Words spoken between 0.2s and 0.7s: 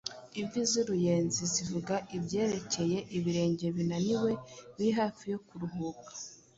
Imvi